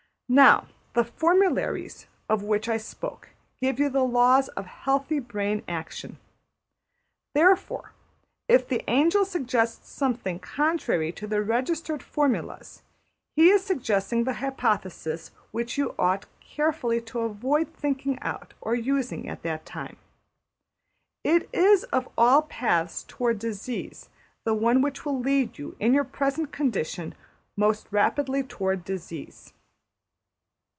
[0.33, 6.19] Now the formularies of which I spoke give you the laws of healthy brain action.
[7.35, 7.91] Therefore,
[8.47, 12.81] if the angel suggests something contrary to the registered formulas,
[13.35, 19.27] he is suggesting the hypothesis which you ought carefully to avoid thinking out or using
[19.27, 19.97] at that time.
[21.25, 24.07] It is of all paths towards disease
[24.45, 27.15] the one which will lead you, in your present condition,
[27.57, 29.51] most rapidly towards disease.